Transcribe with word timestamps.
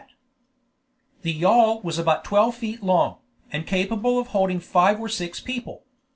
The 1.21 1.31
yawl 1.31 1.79
was 1.81 1.99
about 1.99 2.23
twelve 2.23 2.55
feet 2.55 2.81
long, 2.81 3.19
and 3.51 3.67
capable 3.67 4.17
of 4.17 4.29
holding 4.29 4.59
five 4.59 4.99
or 4.99 5.07
six 5.07 5.39
people. 5.39 5.83